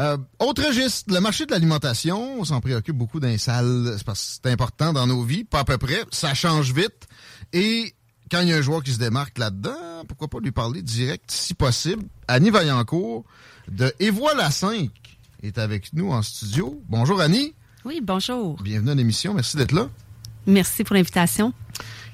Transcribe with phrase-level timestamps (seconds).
[0.00, 4.04] Euh, autre registre, le marché de l'alimentation, on s'en préoccupe beaucoup dans les salles, c'est
[4.04, 7.06] parce que c'est important dans nos vies, pas à peu près, ça change vite.
[7.52, 7.94] Et
[8.30, 11.30] quand il y a un joueur qui se démarque là-dedans, pourquoi pas lui parler direct,
[11.30, 12.02] si possible.
[12.28, 13.24] Annie Vaillancourt
[13.70, 14.88] de Et voilà 5
[15.42, 16.80] est avec nous en studio.
[16.88, 17.52] Bonjour Annie.
[17.84, 18.56] Oui, bonjour.
[18.62, 19.88] Bienvenue à l'émission, merci d'être là.
[20.46, 21.52] Merci pour l'invitation.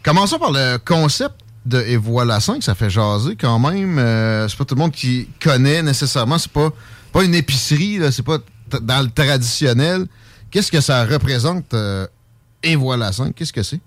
[0.03, 3.99] Commençons par le concept de Et voilà 5, ça fait jaser quand même.
[3.99, 6.71] Euh, c'est pas tout le monde qui connaît nécessairement, c'est pas
[7.16, 8.38] pas une épicerie, c'est pas
[8.82, 10.06] dans le traditionnel.
[10.50, 12.06] Qu'est-ce que ça représente euh,
[12.62, 13.81] Et voilà 5, qu'est-ce que c'est?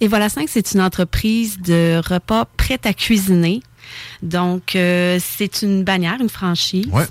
[0.00, 3.60] Et voilà 5, c'est une entreprise de repas prêts à cuisiner.
[4.22, 6.86] Donc, euh, c'est une bannière, une franchise.
[6.90, 7.04] Ouais.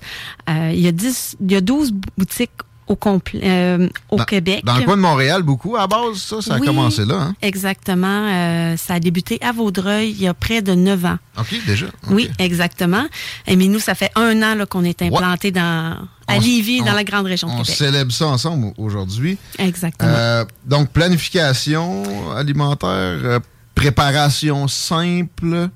[0.50, 2.52] Euh, il, y a 10, il y a 12 boutiques
[2.88, 4.62] au, complet, euh, au Dans- Québec.
[4.64, 5.76] Dans le coin de Montréal, beaucoup.
[5.76, 7.16] À la base, ça, ça a Oui, commencé là.
[7.16, 7.36] Hein?
[7.42, 8.28] Exactement.
[8.28, 11.18] Euh, ça a débuté à Vaudreuil il y a près de 9 ans.
[11.40, 11.88] OK, déjà?
[12.10, 13.06] Oui, exactement.
[13.48, 15.98] Et mais nous, ça fait un an là, qu'on est implanté dans,
[16.28, 17.76] à On- Lévis, dans on- la grande région de On Québec.
[17.76, 19.38] célèbre ça ensemble aujourd'hui.
[19.58, 20.12] Exactement.
[20.14, 22.04] Euh, donc, planification
[22.36, 23.40] alimentaire,
[23.74, 25.70] préparation simple.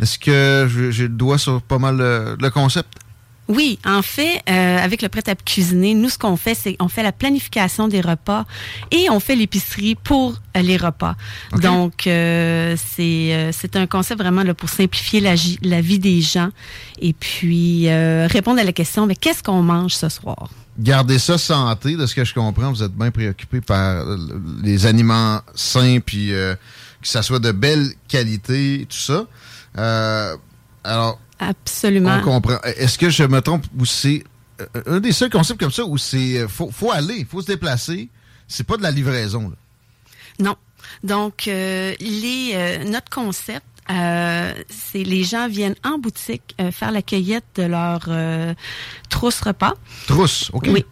[0.00, 2.88] Est-ce que j'ai le doigt sur pas mal le, le concept?
[3.48, 6.88] Oui, en fait, euh, avec le prêt à cuisiner, nous, ce qu'on fait, c'est on
[6.88, 8.44] fait la planification des repas
[8.90, 11.14] et on fait l'épicerie pour euh, les repas.
[11.62, 16.20] Donc, euh, c'est euh, c'est un concept vraiment là, pour simplifier la, la vie des
[16.20, 16.50] gens
[17.00, 20.50] et puis euh, répondre à la question, mais qu'est-ce qu'on mange ce soir?
[20.78, 24.04] Garder ça santé, de ce que je comprends, vous êtes bien préoccupé par
[24.62, 26.54] les aliments sains, puis euh,
[27.00, 29.26] que ça soit de belle qualité, tout ça.
[29.78, 30.36] Euh,
[30.84, 32.16] alors, Absolument.
[32.18, 32.58] on comprend.
[32.62, 34.24] Est-ce que je me trompe ou c'est
[34.60, 37.46] euh, un des seuls concepts comme ça où c'est euh, faut, faut aller, faut se
[37.46, 38.08] déplacer,
[38.48, 39.50] c'est pas de la livraison.
[39.50, 39.56] là.
[40.38, 40.56] Non.
[41.04, 46.90] Donc, euh, les, euh, notre concept, euh, c'est les gens viennent en boutique euh, faire
[46.90, 48.54] la cueillette de leur euh,
[49.10, 49.74] trousse repas.
[50.06, 50.68] Trousse, OK.
[50.72, 50.84] Oui.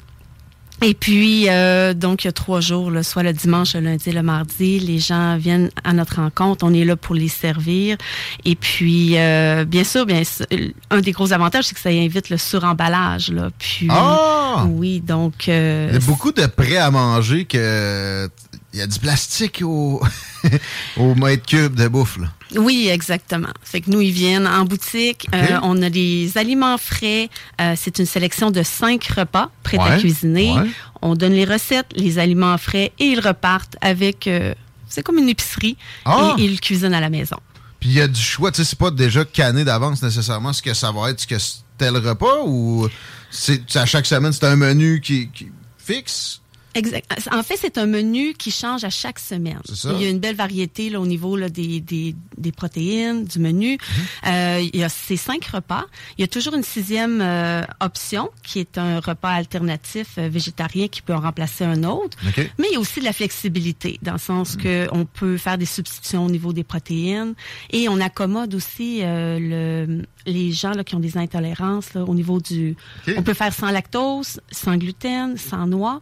[0.83, 4.11] Et puis, euh, donc, il y a trois jours, là, soit le dimanche, le lundi,
[4.13, 6.65] le mardi, les gens viennent à notre rencontre.
[6.67, 7.97] On est là pour les servir.
[8.45, 10.45] Et puis, euh, bien sûr, bien sûr,
[10.91, 13.31] un des gros avantages, c'est que ça invite le suremballage.
[13.31, 13.49] Là.
[13.59, 14.67] Puis, Ah!
[14.69, 15.49] oui, donc...
[15.49, 18.29] euh, Il y a beaucoup de prêts à manger que
[18.75, 20.03] il y a du plastique au,
[20.97, 22.19] au mètre cube de bouffe.
[22.19, 22.27] Là.
[22.57, 23.53] Oui, exactement.
[23.63, 25.29] Fait que nous, ils viennent en boutique.
[25.33, 27.31] Euh, on a des aliments frais.
[27.61, 30.53] Euh, c'est une sélection de cinq repas prêts à cuisiner.
[30.53, 30.69] ouais.
[31.03, 34.27] On donne les recettes, les aliments frais et ils repartent avec...
[34.27, 34.53] euh,
[34.89, 36.35] c'est comme une épicerie Ah!
[36.39, 37.37] et ils cuisinent à la maison.
[37.79, 40.63] Puis il y a du choix, tu sais, c'est pas déjà canné d'avance nécessairement ce
[40.63, 41.37] que ça va être, ce que
[41.79, 42.89] tel repas ou
[43.31, 45.49] c'est à chaque semaine c'est un menu qui, qui
[45.79, 46.41] fixe?
[46.75, 47.29] Exact.
[47.33, 49.61] En fait, c'est un menu qui change à chaque semaine.
[49.73, 49.93] Ça.
[49.93, 53.39] Il y a une belle variété là, au niveau là, des, des, des protéines, du
[53.39, 53.73] menu.
[53.73, 54.33] Mhm.
[54.33, 55.87] Euh, il y a ces cinq repas.
[56.19, 60.89] Il y a toujours une sixième euh, option qui est un repas alternatif euh, végétarien
[60.89, 62.17] qui peut en remplacer un autre.
[62.27, 62.51] OK.
[62.59, 65.59] Mais il y a aussi de la flexibilité, dans le sens que on peut faire
[65.59, 67.35] des substitutions au niveau des protéines
[67.71, 72.15] et on accommode aussi euh, le, les gens là, qui ont des intolérances là, au
[72.15, 72.77] niveau du...
[73.17, 76.01] On peut faire sans lactose, sans gluten, sans noix.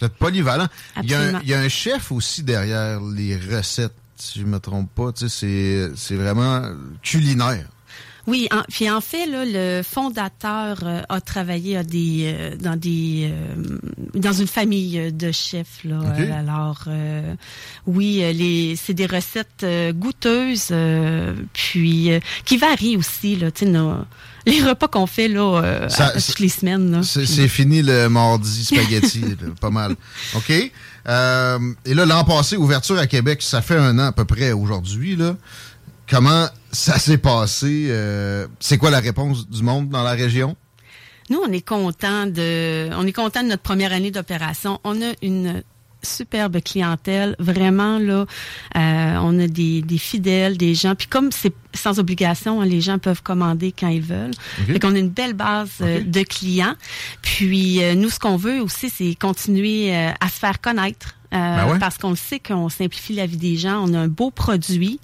[0.00, 0.66] Vous êtes polyvalent.
[1.02, 1.40] Il y, a un, Absolument.
[1.42, 5.12] il y a un chef aussi derrière les recettes, si je me trompe pas.
[5.12, 6.62] Tu sais, c'est, c'est vraiment
[7.02, 7.66] culinaire.
[8.26, 12.76] Oui, en, puis en fait, là, le fondateur euh, a travaillé à des, euh, dans
[12.76, 13.78] des euh,
[14.14, 15.84] dans une famille de chefs.
[15.84, 16.00] Là,
[16.36, 16.84] alors,
[17.86, 19.64] oui, les c'est des recettes
[19.94, 20.72] goûteuses,
[21.52, 22.10] puis
[22.44, 23.36] qui varient aussi.
[23.36, 24.04] Là, nos-
[24.46, 27.02] les repas qu'on fait là Ça- à- toutes les semaines.
[27.02, 29.22] C'est, fini le mardi spaghetti,
[29.60, 29.96] pas mal.
[30.34, 30.50] OK.
[30.50, 30.70] Et
[31.06, 35.18] là, l'an passé, ouverture à Québec, ça fait un an à peu près aujourd'hui.
[36.08, 37.86] Comment ça s'est passé?
[37.90, 40.56] euh, c'est quoi la réponse du monde dans la région?
[41.30, 44.80] Nous, on est content de, on est content de notre première année d'opération.
[44.84, 45.62] On a une
[46.02, 48.24] superbe clientèle, vraiment là.
[48.76, 50.94] euh, on a des, des fidèles, des gens.
[50.94, 54.32] Puis comme c'est sans obligation, hein, les gens peuvent commander quand ils veulent.
[54.62, 54.66] OK.
[54.72, 56.74] Fait qu'on a une belle base euh, de clients.
[57.22, 61.16] Puis euh, nous, ce qu'on veut aussi, c'est continuer euh, à se faire connaître.
[61.34, 61.78] euh, Ben ouais.
[61.78, 63.84] Parce qu'on sait qu'on simplifie la vie des gens.
[63.86, 64.98] On a un beau produit.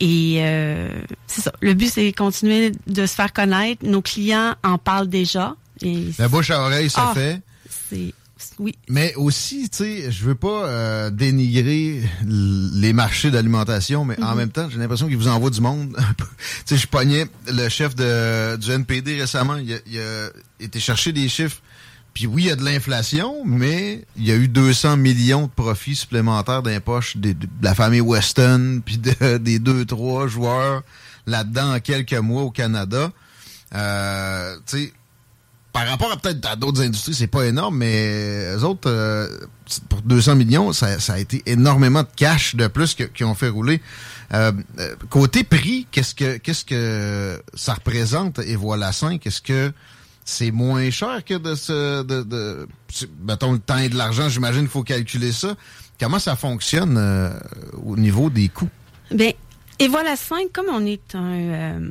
[0.00, 0.88] Et euh,
[1.26, 1.52] c'est ça.
[1.60, 3.84] Le but, c'est continuer de se faire connaître.
[3.84, 5.56] Nos clients en parlent déjà.
[5.82, 7.14] Et La bouche à oreille, ça Ah.
[7.14, 7.40] fait.
[7.90, 8.14] c'est
[8.60, 8.76] oui.
[8.88, 14.50] Mais aussi, tu sais, je veux pas euh, dénigrer les marchés d'alimentation, mais en même
[14.50, 15.96] temps, j'ai l'impression qu'ils vous envoient du monde.
[16.18, 16.24] tu
[16.64, 20.28] sais, je pognais le chef de, du NPD récemment, il a, il a
[20.60, 21.60] été chercher des chiffres.
[22.18, 25.52] Puis oui, il y a de l'inflation, mais il y a eu 200 millions de
[25.52, 30.82] profits supplémentaires dans de la famille Weston, puis de- des deux, trois joueurs
[31.28, 33.12] là-dedans en quelques mois au Canada.
[33.72, 34.56] Euh,
[35.72, 39.28] par rapport à peut-être à d'autres industries, c'est pas énorme, mais eux autres, euh,
[39.88, 43.80] pour 200 millions, ça, a été énormément de cash de plus qu'ils ont fait rouler.
[44.34, 44.50] Euh,
[44.80, 48.40] euh, côté prix, qu'est-ce que qu'est-ce que ça représente?
[48.40, 49.72] Et voilà 5 Est-ce que
[50.28, 52.68] c'est moins cher que de se de, de
[53.22, 55.54] mettons le temps et de l'argent, j'imagine qu'il faut calculer ça.
[55.98, 57.30] Comment ça fonctionne euh,
[57.82, 58.68] au niveau des coûts?
[59.10, 59.32] Ben,
[59.78, 61.32] et voilà 5, comme on est un...
[61.32, 61.90] euh,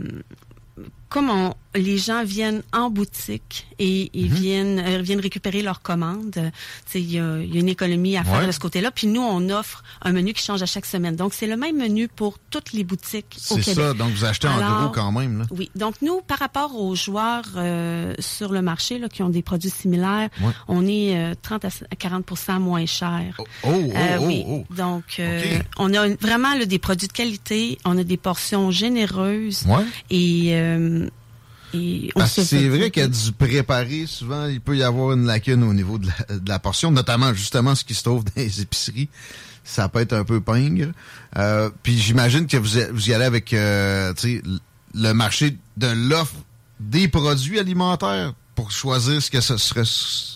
[1.09, 6.35] comme on, les gens viennent en boutique et ils viennent euh, viennent récupérer leurs commandes,
[6.37, 6.49] euh,
[6.95, 8.47] il y a, il y a une économie à faire Ouais.
[8.47, 8.91] de ce côté-là.
[8.91, 11.15] Puis nous, on offre un menu qui change à chaque semaine.
[11.15, 14.47] Donc, c'est le même menu pour toutes les boutiques au C'est ça, donc vous achetez
[14.47, 15.45] en gros quand même là.
[15.51, 15.69] Oui.
[15.75, 19.69] Donc, nous, par rapport aux joueurs euh, sur le marché là, qui ont des produits
[19.69, 20.51] similaires, Ouais.
[20.67, 23.33] on est euh, 30 à 40% moins cher.
[23.37, 24.43] Oh oh oh, Euh, oh, oui.
[24.47, 24.65] oh.
[24.75, 29.63] Donc, euh, on a vraiment là, des produits de qualité, on a des portions généreuses
[29.67, 29.83] Ouais.
[30.09, 31.07] et, euh,
[31.73, 34.77] et on Parce que se c'est vrai qu'il y a du préparé, souvent, il peut
[34.77, 37.93] y avoir une lacune au niveau de la, de la portion, notamment justement ce qui
[37.93, 39.09] se trouve dans les épiceries.
[39.63, 40.93] Ça peut être un peu pingre.
[41.37, 44.13] Euh, puis j'imagine que vous, vous y allez avec euh,
[44.93, 46.35] le marché de l'offre
[46.79, 49.83] des produits alimentaires pour choisir ce que ce serait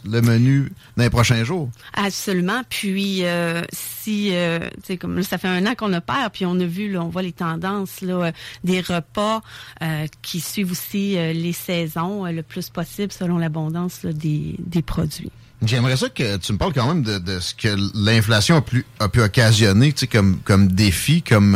[0.06, 1.72] le menu dans les prochains jours.
[1.96, 2.62] Absolument.
[2.70, 6.46] Puis euh, si, euh, tu sais, comme là, ça fait un an qu'on opère, puis
[6.46, 8.32] on a vu, là, on voit les tendances là, euh,
[8.64, 9.42] des repas
[9.82, 14.56] euh, qui suivent aussi euh, les saisons euh, le plus possible selon l'abondance là, des,
[14.60, 15.32] des produits.
[15.63, 18.86] J'aimerais ça que tu me parles quand même de, de ce que l'inflation a, pu-
[19.00, 21.56] a pu occasionner, tu sais, comme, comme défi, comme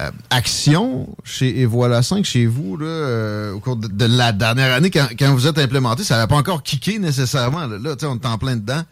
[0.00, 4.74] euh, action chez Et voilà 5, chez vous, là, euh, au cours de, la dernière
[4.74, 7.66] année, quand, quand vous êtes implémenté, ça n'avait pas encore kické nécessairement.
[7.66, 8.82] Là, Là, on est en plein dedans.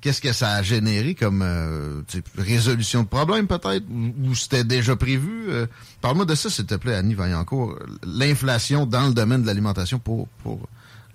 [0.00, 2.02] Qu'est-ce que ça a généré comme euh,
[2.36, 3.84] résolution de problème peut-être?
[3.90, 5.46] Ou, ou c'était déjà prévu?
[5.48, 5.66] Euh,
[6.02, 7.78] Parle-moi de ça, s'il te plaît, Annie Vaillancourt.
[8.06, 10.60] L'inflation dans le domaine de l'alimentation pour, pour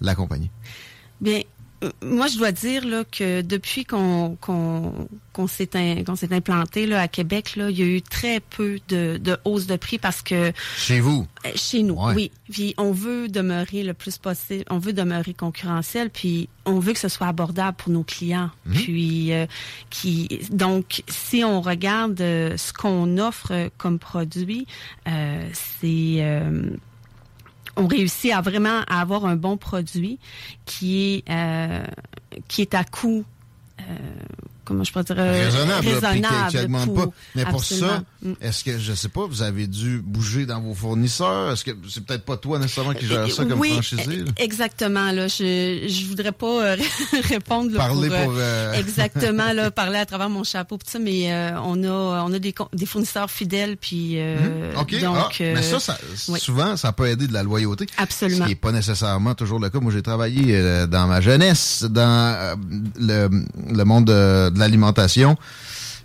[0.01, 0.49] l'accompagner.
[1.21, 1.43] Bien, euh,
[2.01, 6.85] moi, je dois dire là, que depuis qu'on qu'on qu'on s'est in- qu'on s'est implanté
[6.87, 9.97] là, à Québec, là, il y a eu très peu de, de hausse de prix
[9.97, 11.25] parce que Chez vous?
[11.45, 12.13] euh, chez nous, Ouais.
[12.15, 12.31] oui.
[12.51, 16.99] Puis on veut demeurer le plus possible, on veut demeurer concurrentiel, puis on veut que
[16.99, 18.49] ce soit abordable pour nos clients.
[18.73, 19.45] Puis euh,
[19.89, 24.67] qui donc si on regarde euh, ce qu'on offre euh, comme produit,
[25.07, 26.71] euh, c'est euh,
[27.79, 30.19] on réussit à vraiment avoir un bon produit
[30.65, 31.83] qui est euh,
[32.47, 33.23] qui est à coût
[33.79, 33.83] euh,
[34.69, 37.11] comment je pourrais dire, raisonnable, raisonnable là, puis qui augmente pour- pas.
[37.35, 38.05] Mais pour ça, absolument.
[38.23, 38.33] Mm.
[38.41, 41.51] est-ce que, je sais pas, vous avez dû bouger dans vos fournisseurs?
[41.51, 44.17] Est-ce que c'est peut-être pas toi nécessairement qui gère ça comme oui, franchisé?
[44.17, 44.31] là?
[44.37, 45.11] exactement.
[45.11, 46.77] Là, je je voudrais pas euh,
[47.23, 50.99] répondre là, Parler pour, euh, pour, euh, exactement là, parler à travers mon chapeau ça,
[50.99, 54.99] mais euh, on a on a des, des fournisseurs fidèles puis euh, OK.
[55.01, 55.97] donc ah, mais euh, ça, ça
[56.29, 56.39] oui.
[56.39, 57.85] souvent, ça peut aider de la loyauté.
[57.97, 58.39] Absolument.
[58.39, 59.79] Ce qui n'est pas nécessairement toujours le cas.
[59.79, 62.55] Moi, j'ai travaillé euh, dans ma jeunesse dans euh,
[62.99, 63.29] le,
[63.73, 65.37] le monde de, de l'alimentation.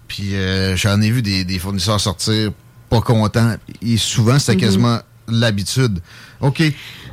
[0.08, 2.50] Puis euh, j'en ai vu des, des fournisseurs sortir
[2.90, 3.56] pas contents.
[3.82, 6.00] Et souvent, c'était quasiment l'habitude.
[6.40, 6.62] OK.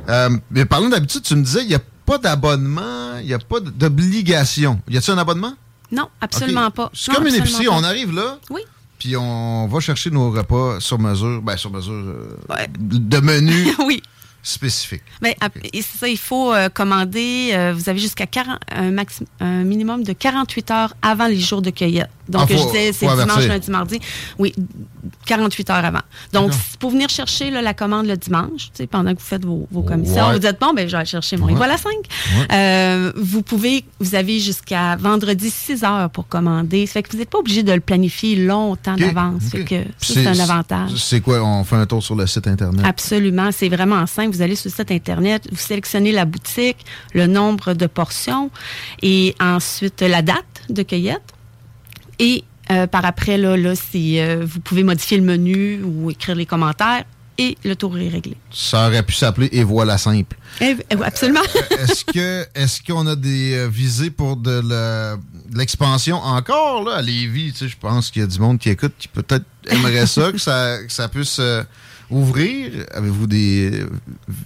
[0.08, 3.38] Euh, mais parlant d'habitude, tu me disais, il n'y a pas d'abonnement, il n'y a
[3.38, 4.80] pas d'obligation.
[4.88, 5.54] Y a-t-il un abonnement?
[5.90, 6.90] non, absolument pas.
[6.94, 7.66] C'est comme une épicerie.
[7.66, 7.72] pas.
[7.74, 8.62] On arrive là, Oui.
[8.98, 11.42] puis on va chercher nos repas sur mesure.
[11.42, 12.66] Ben, sur mesure euh, Ouais.
[12.78, 14.02] de menu oui.
[14.42, 15.02] Spécifique.
[15.72, 17.50] Et c'est ça, il faut euh, commander.
[17.52, 18.96] euh, vous avez jusqu'à 40 un,
[19.40, 22.10] un minimum de 48 heures avant les jours de cueillette.
[22.32, 24.00] Donc, Ah, faut- je disais, c'est dimanche, lundi, mardi.
[24.38, 24.52] Oui,
[25.26, 26.00] 48 heures avant.
[26.32, 29.82] Donc, pour venir chercher là, la commande le dimanche, pendant que vous faites vos, vos
[29.82, 30.32] commissions, Ouais.
[30.32, 31.46] vous dites, bon, ben, je vais aller chercher mon.
[31.46, 31.54] Ouais.
[31.54, 31.92] Voilà 5.
[32.50, 33.12] Ouais.
[33.16, 36.86] vous pouvez, vous avez jusqu'à vendredi 6 heures pour commander.
[36.86, 39.42] Ça fait que vous n'êtes pas obligé de le planifier longtemps d'avance.
[39.54, 39.68] OK.
[39.68, 40.90] Fait que c'est un avantage.
[40.96, 41.42] C'est quoi?
[41.42, 42.84] On fait un tour sur le site Internet?
[42.84, 44.34] Absolument, c'est vraiment simple.
[44.34, 46.78] Vous allez sur le site Internet, vous sélectionnez la boutique,
[47.14, 48.50] le nombre de portions
[49.02, 51.22] et ensuite la date de cueillette.
[52.18, 56.34] Et euh, par après, là, là c'est, euh, vous pouvez modifier le menu ou écrire
[56.34, 57.04] les commentaires
[57.38, 58.36] et le tour est réglé.
[58.50, 60.36] Ça aurait pu s'appeler Et voilà simple.
[60.60, 61.40] Oui, absolument.
[61.70, 64.62] est-ce que est-ce qu'on a des euh, visées pour de
[65.54, 67.52] l'expansion encore là à Lévis?
[67.52, 70.30] Tu sais, je pense qu'il y a du monde qui écoute qui peut-être aimerait ça,
[70.30, 71.62] que ça, que ça puisse euh,
[72.12, 72.70] ouvrir.
[72.92, 73.90] Avez-vous des euh,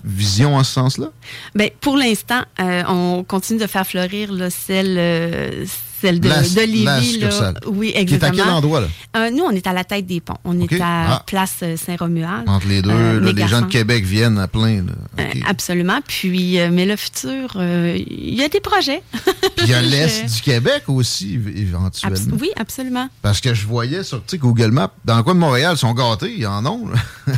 [0.04, 1.08] visions en ce sens-là?
[1.54, 5.64] ben, pour l'instant, euh, on continue de faire fleurir là, celle, euh,
[6.00, 6.84] celle de, La- de Lévis.
[6.84, 7.02] la là.
[7.02, 7.60] succursale.
[7.66, 8.42] Oui, Qui est à exactement.
[8.44, 8.86] quel endroit là?
[9.16, 10.36] Euh, nous, on est à la tête des ponts.
[10.44, 11.22] On est à Ah.
[11.26, 12.48] Place euh, Saint-Romuald.
[12.48, 13.66] Entre les deux, Euh, là, les gens de.
[13.66, 14.84] Québec viennent à plein.
[15.48, 16.00] absolument.
[16.06, 19.02] Puis, mais le futur, il y a des projets.
[19.56, 22.36] Puis il y a l'Est du Québec aussi, éventuellement.
[22.40, 23.08] oui, absolument.
[23.22, 26.34] Parce que je voyais sur Google Maps, dans le coin de Montréal, ils sont gâtés,
[26.36, 26.88] ils en ont.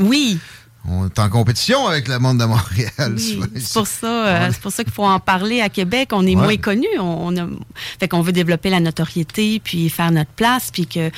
[0.01, 0.39] Oui,
[0.91, 3.15] On est en compétition avec le monde de Montréal.
[3.17, 3.41] oui.
[3.57, 6.11] c'est pour ça, euh, c'est pour ça qu'il faut en parler à Québec.
[6.13, 6.43] On est Ouais.
[6.43, 6.87] moins connus.
[6.99, 7.47] On, a,
[8.01, 11.11] fait qu'on veut développer la notoriété, puis faire notre place, puis que,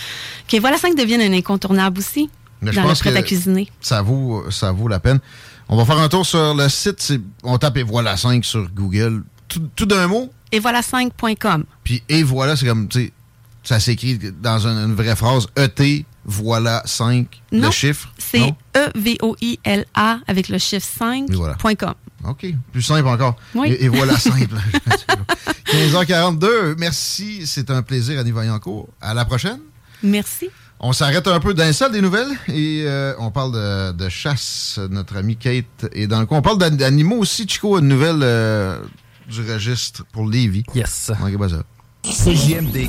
[0.49, 2.29] que voilà 5 devienne un incontournable aussi
[2.63, 3.71] Mais je dans le pense prêt que- à cuisiner.
[3.81, 5.21] Ça vaut, ça vaut la peine.
[5.69, 7.01] On va faire un tour sur le site.
[7.01, 9.23] c'est- On tape et voilà 5 sur Google.
[9.47, 10.31] Tout, tout d'un mot.
[10.53, 11.65] Et voilà 5.com.
[11.85, 13.13] Puis et voilà, c'est comme, tu sais,
[13.63, 15.47] ça s'écrit dans une, une vraie phrase.
[15.57, 18.13] ET, voilà 5, le Non, chiffre.
[18.19, 18.55] C'est?
[18.77, 21.27] E-V-O-I-L-A avec le chiffre 5.com.
[21.33, 21.57] Et voilà.
[22.29, 22.47] OK.
[22.73, 23.37] Plus simple encore.
[23.55, 23.69] Oui.
[23.73, 24.55] Et, et voilà simple.
[25.67, 26.75] 15h42.
[26.79, 27.47] Merci.
[27.47, 28.89] C'est un plaisir, Annie Vaillancourt.
[29.01, 29.61] À la prochaine.
[30.03, 30.51] Merci.
[30.83, 34.79] On s'arrête un peu d'un seul des nouvelles et euh, on parle de, de chasse.
[34.91, 36.39] Notre ami Kate est dans le coin.
[36.39, 37.47] On parle d'an- d'animaux aussi.
[37.47, 38.81] Chico a une nouvelle euh,
[39.29, 40.65] du registre pour Lévis.
[40.75, 40.89] Yes.
[40.91, 41.19] Ça.
[42.03, 42.89] CJMD